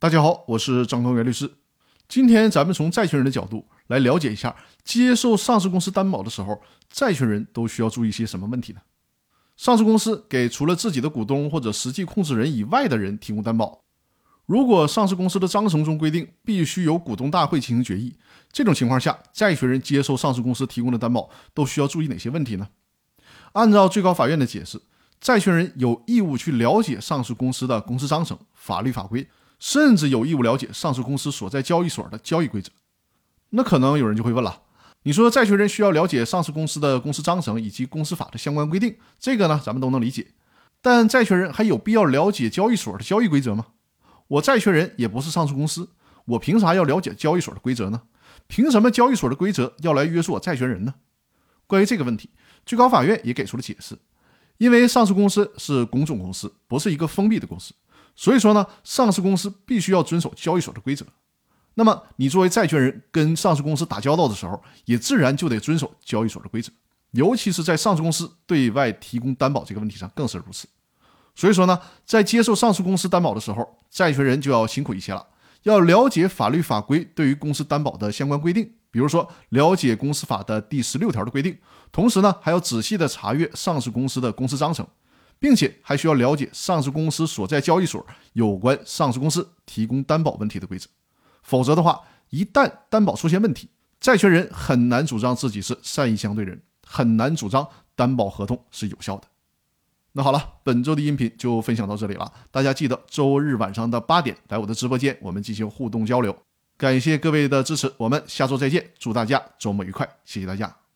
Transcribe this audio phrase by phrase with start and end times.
[0.00, 1.50] 大家好，我是张康元律师。
[2.06, 8.80] 今天咱们从债权人的角度来了解一下，接受上市公司担保的时候，债权人都需要注意些什么问题呢？
[9.56, 13.80] 上市公司给除了自己的股东或者实际控制人以外的人提供担保。
[14.46, 18.14] 如果上市公司的章程中规定必须由股东大会进行决议，
[18.52, 22.68] 这种情况下，债权人接受上市公司提供的担保都需要注意哪些问题呢？
[23.50, 24.80] 按照最高法院的解释，
[25.20, 29.26] 债权人有义务去了解上市公司的公司章程、法律法规，
[29.58, 32.70] 甚至有义务了解上市公司所在交易所的交易规则。
[33.50, 34.62] 那可能有人就会问了，
[35.02, 40.28] 你说债权人需要了解上市公司的公司章程以及公司法的相关规定，这个呢咱们都能理解，
[40.82, 43.66] 但债权人还有必要了解交易所的交易规则吗？
[44.28, 45.88] 我债权人也不是上市公司，
[46.26, 48.02] 我凭啥要了解交易所的规则呢？
[48.46, 50.94] 凭什么交易所的规则要来约束我债权人呢？
[51.66, 52.30] 关于这个问题，
[52.66, 53.98] 最高法院也给出了解释。
[54.58, 57.72] 因为上市公司是公众公司，不是一个封闭的公司，
[58.20, 61.06] 所以说呢，上市公司必须要遵守交易所的规则。
[61.74, 66.72] 那么，你作为债权人跟上市公司打交道的时候，也自然就得遵守交易所的规则，
[67.12, 70.66] 尤其是在上市公司对外提供担保这个问题上更是如此。
[71.36, 75.24] 所以说呢，在接受上市公司担保的时候，债权人就要辛苦一些了，
[75.62, 81.56] 要了解法律法规对于公司担保的相关规定，比如说了解公司法的第十六条的规定，
[81.92, 84.84] 同时呢，还要仔细的查阅上市公司的公司章程，
[85.38, 90.88] 并且还需要了解上市公司所在交易所有关上市公司提供担保问题的规则。
[91.42, 92.00] 否则的话，
[92.30, 99.24] 一旦担保出现问题，债权人很难主张自己是善意相对人，很难主张担保合同是有效的。
[100.12, 102.32] 那好了，本周的音频就分享到这里了。
[102.50, 106.36] 大家记得周日晚上的八点来我的直播间，我们进行互动交流。
[106.76, 108.90] 感谢各位的支持，我们下周再见。
[108.98, 110.87] 祝大家周末愉快，谢谢大家。